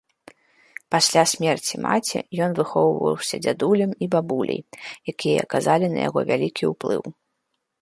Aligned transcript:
Пасля 0.93 1.23
смерці 1.31 1.75
маці 1.83 2.19
ён 2.45 2.51
выхоўваўся 2.59 3.35
дзядулем 3.47 3.91
і 4.07 4.09
бабуляй, 4.19 4.61
якія 5.15 5.37
аказалі 5.47 5.85
на 5.95 5.99
яго 6.07 6.19
вялікі 6.33 6.63
ўплыў. 6.73 7.03